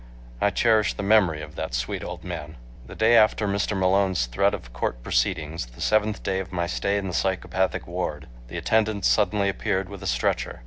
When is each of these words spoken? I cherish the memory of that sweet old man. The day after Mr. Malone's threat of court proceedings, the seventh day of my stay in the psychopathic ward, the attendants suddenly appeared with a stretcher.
I 0.41 0.49
cherish 0.49 0.95
the 0.95 1.03
memory 1.03 1.43
of 1.43 1.53
that 1.57 1.75
sweet 1.75 2.03
old 2.03 2.23
man. 2.23 2.57
The 2.87 2.95
day 2.95 3.15
after 3.15 3.47
Mr. 3.47 3.77
Malone's 3.77 4.25
threat 4.25 4.55
of 4.55 4.73
court 4.73 5.03
proceedings, 5.03 5.67
the 5.67 5.79
seventh 5.79 6.23
day 6.23 6.39
of 6.39 6.51
my 6.51 6.65
stay 6.65 6.97
in 6.97 7.05
the 7.07 7.13
psychopathic 7.13 7.85
ward, 7.85 8.27
the 8.47 8.57
attendants 8.57 9.07
suddenly 9.07 9.47
appeared 9.47 9.89
with 9.89 10.01
a 10.01 10.07
stretcher. 10.07 10.59